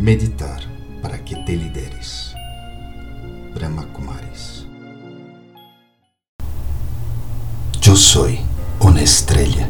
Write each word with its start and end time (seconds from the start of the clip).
Meditar 0.00 0.62
para 1.02 1.22
que 1.22 1.36
te 1.36 1.54
lideres. 1.54 2.32
Brahma 3.54 3.84
Kumaris. 3.92 4.64
Yo 7.82 7.94
soy 7.94 8.40
una 8.80 9.02
estrella. 9.02 9.68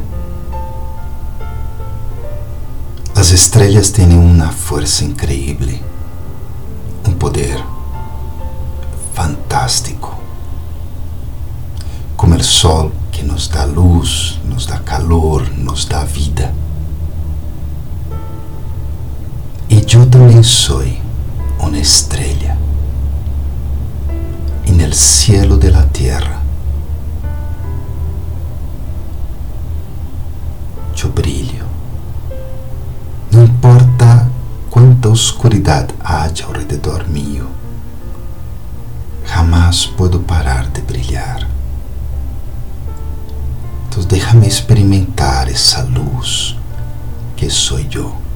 Las 3.13 3.33
estrellas 3.33 3.91
tienen 3.91 4.19
una 4.19 4.51
fuerza 4.51 5.03
increíble, 5.03 5.81
un 7.05 7.15
poder 7.15 7.59
fantástico. 9.13 10.17
Como 12.15 12.35
el 12.35 12.43
sol 12.43 12.93
que 13.11 13.23
nos 13.23 13.51
da 13.51 13.65
luz, 13.65 14.39
nos 14.47 14.65
da 14.65 14.81
calor, 14.85 15.51
nos 15.57 15.89
da 15.89 16.05
vida. 16.05 16.53
E 19.81 19.95
eu 19.95 20.05
também 20.05 20.43
sou 20.43 20.83
uma 21.59 21.77
estrela 21.79 22.55
en 24.67 24.79
el 24.79 24.93
cielo 24.93 25.57
de 25.57 25.71
la 25.71 25.83
tierra. 25.91 26.39
Eu 31.03 31.09
brilho. 31.09 31.65
Não 33.31 33.45
importa 33.45 34.29
quanta 34.69 35.09
oscuridade 35.09 35.95
haja 35.99 36.45
ao 36.45 36.51
redor 36.51 37.07
mío, 37.09 37.47
jamás 39.25 39.87
puedo 39.87 40.19
parar 40.19 40.67
de 40.67 40.81
brilhar. 40.81 41.47
Então, 43.87 44.03
déjame 44.03 44.47
experimentar 44.47 45.49
essa 45.49 45.81
luz 45.81 46.55
que 47.35 47.49
sou 47.49 47.79
eu. 47.79 48.30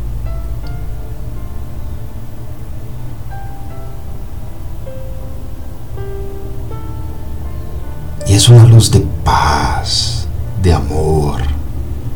E 8.36 8.38
é 8.38 8.52
uma 8.52 8.66
luz 8.66 8.90
de 8.90 9.00
paz, 9.24 10.28
de 10.62 10.70
amor, 10.70 11.42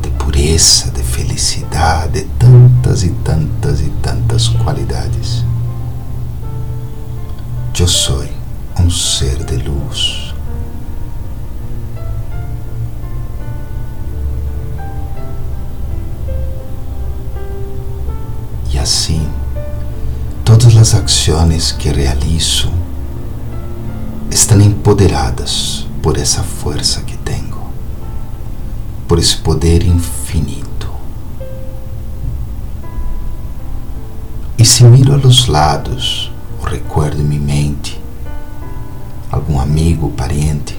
de 0.02 0.10
pureza, 0.10 0.90
de 0.90 1.02
felicidade, 1.02 2.20
de 2.20 2.24
tantas 2.38 3.02
e 3.02 3.08
tantas 3.24 3.80
e 3.80 3.88
tantas 4.02 4.48
qualidades. 4.48 5.46
Eu 7.78 7.88
sou 7.88 8.22
um 8.78 8.90
ser 8.90 9.42
de 9.44 9.56
luz. 9.66 10.34
E 18.70 18.78
assim, 18.78 19.26
todas 20.44 20.76
as 20.76 20.94
ações 20.94 21.72
que 21.72 21.88
realizo 21.88 22.70
estão 24.30 24.60
empoderadas 24.60 25.88
por 26.02 26.16
essa 26.16 26.42
força 26.42 27.02
que 27.02 27.16
tenho, 27.18 27.58
por 29.06 29.18
esse 29.18 29.36
poder 29.36 29.82
infinito. 29.82 30.90
E 34.56 34.64
se 34.64 34.84
miro 34.84 35.14
a 35.14 35.16
los 35.16 35.46
lados, 35.46 36.30
o 36.60 36.66
recuerdo 36.66 37.20
em 37.20 37.24
minha 37.24 37.40
mente, 37.40 38.00
algum 39.30 39.60
amigo, 39.60 40.10
parente, 40.10 40.78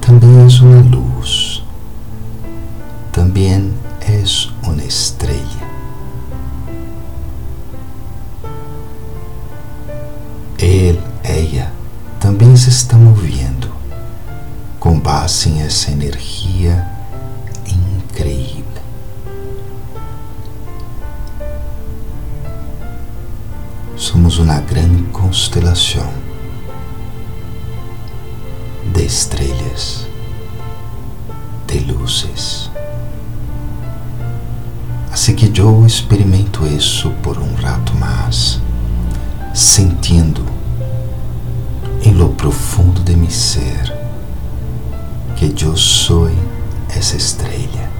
também 0.00 0.42
és 0.44 0.60
uma 0.60 0.82
luz, 0.82 1.62
também 3.12 3.72
Ela, 10.88 11.72
também 12.20 12.54
se 12.56 12.68
está 12.68 12.96
movendo 12.96 13.74
com 14.78 15.00
base 15.00 15.48
em 15.48 15.62
essa 15.62 15.90
energia 15.90 16.86
incrível. 17.66 18.64
Somos 23.96 24.38
uma 24.38 24.60
grande 24.60 25.02
constelação 25.04 26.08
de 28.92 29.04
estrelas, 29.04 30.06
de 31.66 31.78
luzes. 31.80 32.70
Assim 35.10 35.34
que 35.34 35.50
eu 35.58 35.84
experimento 35.86 36.65
que 45.36 45.64
eu 45.64 45.76
sou 45.76 46.30
essa 46.88 47.14
estrela 47.14 47.90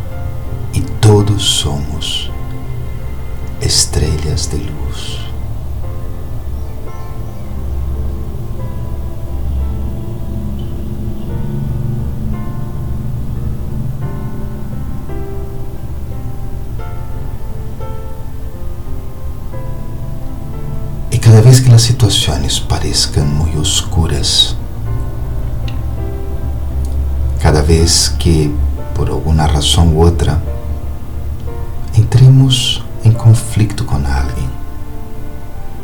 e 0.73 0.81
todos 1.03 1.43
somos 1.43 2.31
estrelas 3.61 4.47
de 4.47 4.57
luz. 4.57 5.19
E 21.11 21.19
cada 21.19 21.43
vez 21.43 21.61
que 21.61 21.71
as 21.71 21.83
situações 21.83 22.59
pareçam 22.59 23.27
muito 23.27 23.59
oscuras, 23.61 24.57
cada 27.47 27.63
vez 27.63 28.09
que, 28.09 28.53
por 28.93 29.09
alguma 29.09 29.45
razão 29.47 29.95
ou 29.95 30.05
outra, 30.05 30.43
entremos 31.97 32.85
em 33.05 33.13
conflito 33.13 33.85
com 33.85 33.95
alguém, 33.95 34.51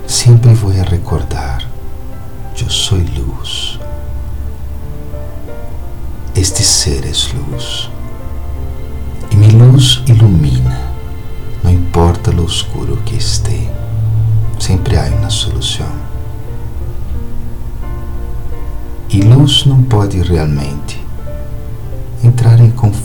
sempre 0.05 0.53
vou 0.55 0.73
recordar: 0.73 1.65
eu 2.61 2.69
sou 2.69 2.99
luz. 2.99 3.79
Este 6.35 6.65
ser 6.65 7.05
é 7.05 7.13
luz. 7.37 7.89
E 9.31 9.37
minha 9.37 9.65
luz 9.65 10.03
ilumina, 10.09 10.81
não 11.63 11.71
importa 11.71 12.33
o 12.33 12.43
oscuro 12.43 12.97
que 13.07 13.15
esteja 13.15 13.71
sempre 14.59 14.97
há 14.99 15.05
uma 15.05 15.31
solução. 15.31 15.93
E 19.09 19.21
luz 19.21 19.65
não 19.65 19.81
pode 19.85 20.21
realmente 20.21 21.02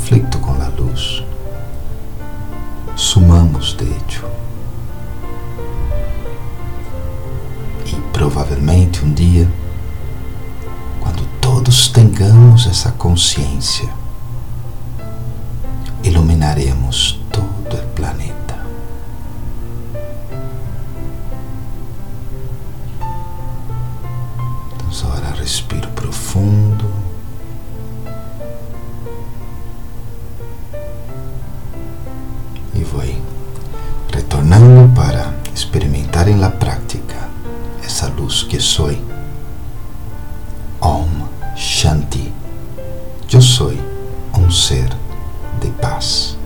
conflito 0.08 0.40
com 0.40 0.54
a 0.54 0.68
luz. 0.70 1.22
Sumamos, 2.96 3.74
de 3.74 3.84
hecho. 3.84 4.26
E 7.86 7.94
provavelmente 8.14 9.04
um 9.04 9.14
dia, 9.14 9.52
quando 11.02 11.28
todos 11.42 11.90
tenhamos 11.90 12.68
essa 12.68 12.90
consciência, 12.94 13.90
iluminaremos 16.04 17.20
todo 17.30 17.76
o 17.76 17.88
planeta. 17.94 18.56
Agora 25.04 25.36
respiro 25.38 25.90
profundo. 25.90 26.87
Que 38.48 38.60
sou. 38.62 38.92
Om 40.82 41.28
Shanti. 41.56 42.32
Eu 43.32 43.42
sou 43.42 43.74
um 44.38 44.50
ser 44.50 44.90
de 45.60 45.70
paz. 45.82 46.37